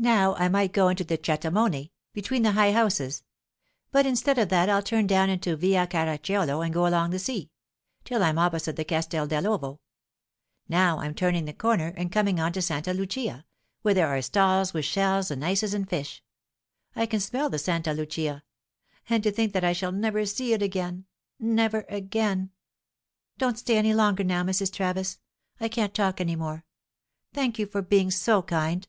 [0.00, 3.24] Now I might go into the Chiatamone, between the high houses;
[3.90, 7.18] but instead of that I'll turn down into Via Caracciolo and go along by the
[7.18, 7.50] sea,
[8.04, 9.80] till I'm opposite the Castel dell' Ovo.
[10.68, 13.44] Now I'm turning the corner and coming on to Santa Lucia,
[13.82, 16.22] where there are stalls with shells and ices and fish.
[16.94, 18.44] I can smell the Santa Lucia.
[19.08, 21.06] And to think that I shall never see it again,
[21.40, 22.50] never again.
[23.36, 24.72] Don't stay any longer now, Mrs.
[24.72, 25.18] Travis.
[25.58, 26.64] I can't talk any more.
[27.34, 28.86] Thank you for being so kind."